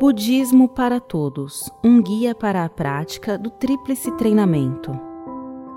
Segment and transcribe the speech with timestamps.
[0.00, 4.90] Budismo para Todos Um guia para a prática do Tríplice Treinamento.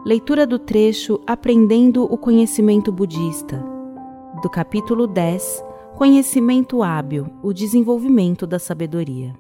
[0.04, 3.64] Leitura do trecho Aprendendo o Conhecimento Budista,
[4.42, 5.64] do capítulo 10
[5.96, 9.36] Conhecimento Hábil O Desenvolvimento da Sabedoria.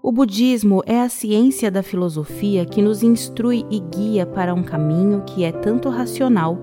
[0.00, 5.24] O budismo é a ciência da filosofia que nos instrui e guia para um caminho
[5.26, 6.56] que é tanto racional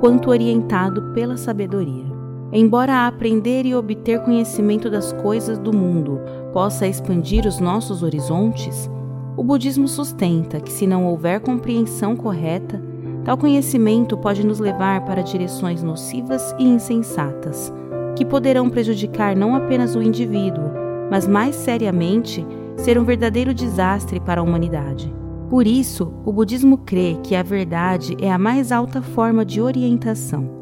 [0.00, 2.19] quanto orientado pela sabedoria.
[2.52, 6.20] Embora aprender e obter conhecimento das coisas do mundo
[6.52, 8.90] possa expandir os nossos horizontes,
[9.36, 12.82] o budismo sustenta que, se não houver compreensão correta,
[13.24, 17.72] tal conhecimento pode nos levar para direções nocivas e insensatas,
[18.16, 20.64] que poderão prejudicar não apenas o indivíduo,
[21.08, 22.44] mas mais seriamente
[22.76, 25.14] ser um verdadeiro desastre para a humanidade.
[25.48, 30.59] Por isso, o budismo crê que a verdade é a mais alta forma de orientação.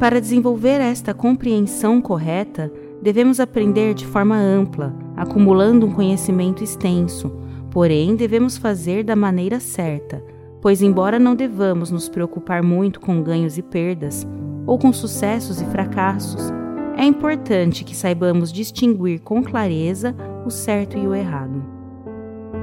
[0.00, 7.30] Para desenvolver esta compreensão correta, devemos aprender de forma ampla, acumulando um conhecimento extenso,
[7.70, 10.24] porém devemos fazer da maneira certa,
[10.62, 14.26] pois, embora não devamos nos preocupar muito com ganhos e perdas,
[14.66, 16.50] ou com sucessos e fracassos,
[16.96, 21.79] é importante que saibamos distinguir com clareza o certo e o errado.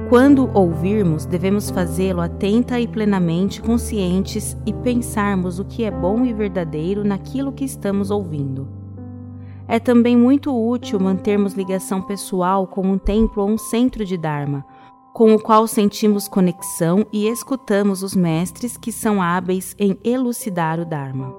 [0.08, 6.32] Quando ouvirmos, devemos fazê-lo atenta e plenamente conscientes e pensarmos o que é bom e
[6.32, 8.66] verdadeiro naquilo que estamos ouvindo.
[9.68, 14.64] É também muito útil mantermos ligação pessoal com um templo ou um centro de Dharma,
[15.12, 20.86] com o qual sentimos conexão e escutamos os mestres que são hábeis em elucidar o
[20.86, 21.34] Dharma.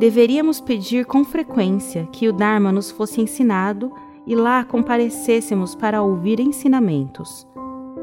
[0.00, 3.92] Deveríamos pedir com frequência que o Dharma nos fosse ensinado
[4.26, 7.46] e lá comparecêssemos para ouvir ensinamentos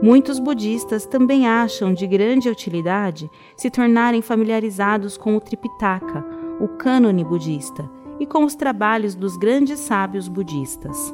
[0.02, 6.26] Muitos budistas também acham de grande utilidade se tornarem familiarizados com o Tripitaka,
[6.60, 7.88] o cânone budista,
[8.20, 11.14] e com os trabalhos dos grandes sábios budistas.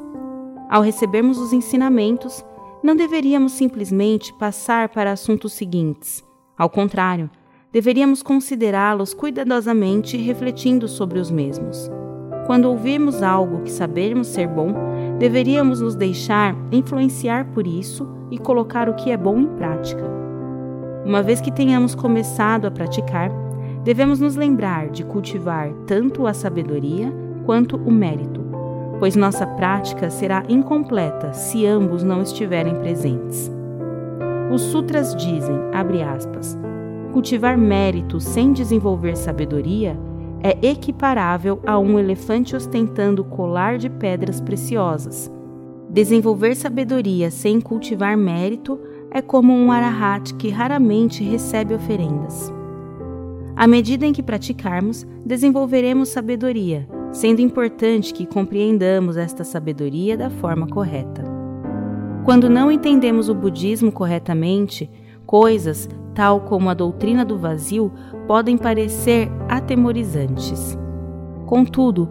[0.70, 2.46] Ao recebermos os ensinamentos,
[2.82, 6.24] não deveríamos simplesmente passar para assuntos seguintes.
[6.58, 7.30] Ao contrário,
[7.72, 11.90] deveríamos considerá-los cuidadosamente refletindo sobre os mesmos.
[12.46, 14.74] Quando ouvirmos algo que sabermos ser bom,
[15.20, 20.04] deveríamos nos deixar influenciar por isso e colocar o que é bom em prática.
[21.06, 23.32] Uma vez que tenhamos começado a praticar,
[23.84, 27.12] devemos nos lembrar de cultivar tanto a sabedoria
[27.46, 28.42] quanto o mérito,
[29.00, 33.50] pois nossa prática será incompleta se ambos não estiverem presentes.
[34.52, 36.58] Os sutras dizem, abre aspas,
[37.14, 39.98] cultivar mérito sem desenvolver sabedoria
[40.48, 45.32] é equiparável a um elefante ostentando colar de pedras preciosas,
[45.90, 52.54] Desenvolver sabedoria sem cultivar mérito é como um arahat que raramente recebe oferendas.
[53.56, 60.68] À medida em que praticarmos, desenvolveremos sabedoria, sendo importante que compreendamos esta sabedoria da forma
[60.68, 61.24] correta.
[62.26, 64.90] Quando não entendemos o budismo corretamente,
[65.26, 67.92] coisas, tal como a doutrina do vazio,
[68.26, 70.76] podem parecer atemorizantes.
[71.46, 72.10] Contudo,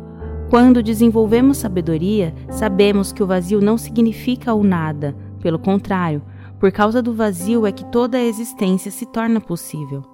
[0.49, 6.23] quando desenvolvemos sabedoria, sabemos que o vazio não significa o nada, pelo contrário,
[6.61, 10.05] por causa do vazio é que toda a existência se torna possível.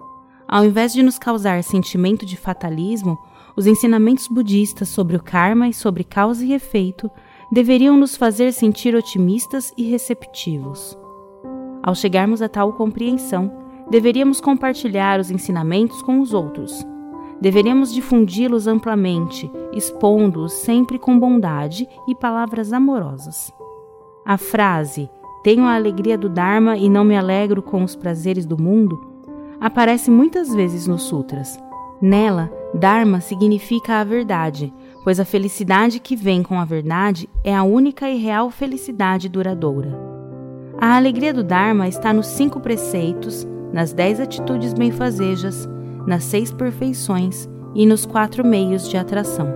[0.48, 3.19] Ao invés de nos causar sentimento de fatalismo,
[3.54, 7.10] os ensinamentos budistas sobre o karma e sobre causa e efeito
[7.53, 10.98] deveriam nos fazer sentir otimistas e receptivos.
[11.82, 13.62] Ao chegarmos a tal compreensão,
[13.92, 16.84] deveríamos compartilhar os ensinamentos com os outros
[17.42, 23.53] Deveremos difundi-los amplamente, expondo-os sempre com bondade e palavras amorosas.
[24.25, 25.10] A frase
[25.42, 29.10] Tenho a alegria do Dharma e não me alegro com os prazeres do mundo
[29.60, 31.59] aparece muitas vezes nos sutras.
[32.00, 34.72] Nela, Dharma significa a verdade,
[35.04, 39.97] pois a felicidade que vem com a verdade é a única e real felicidade duradoura.
[40.80, 45.69] A alegria do Dharma está nos cinco preceitos, nas dez atitudes benfazejas,
[46.07, 49.48] nas seis perfeições e nos quatro meios de atração.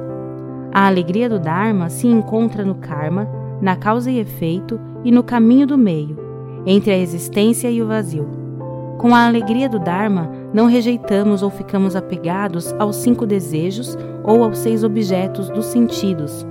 [0.73, 3.29] A alegria do Dharma se encontra no karma,
[3.61, 6.19] na causa e efeito e no caminho do meio,
[6.67, 8.29] entre a existência e o vazio.
[8.99, 14.59] Com a alegria do Dharma, não rejeitamos ou ficamos apegados aos cinco desejos ou aos
[14.59, 16.47] seis objetos dos sentidos.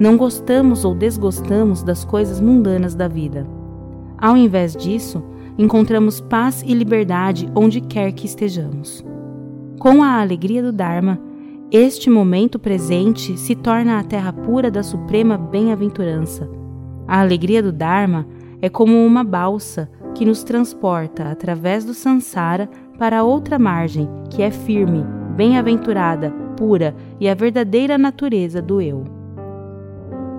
[0.00, 3.46] Não gostamos ou desgostamos das coisas mundanas da vida.
[4.18, 5.22] Ao invés disso,
[5.58, 9.04] encontramos paz e liberdade onde quer que estejamos.
[9.78, 11.18] Com a alegria do Dharma,
[11.72, 16.50] este momento presente se torna a terra pura da suprema bem-aventurança.
[17.06, 18.26] A alegria do Dharma
[18.60, 22.68] é como uma balsa que nos transporta através do Sansara
[22.98, 25.04] para outra margem, que é firme,
[25.36, 29.04] bem-aventurada, pura e a verdadeira natureza do eu.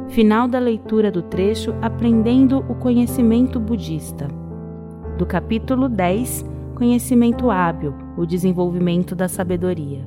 [0.10, 4.28] Final da leitura do trecho Aprendendo o Conhecimento Budista.
[5.22, 10.04] Do capítulo 10, Conhecimento Hábil, o desenvolvimento da sabedoria.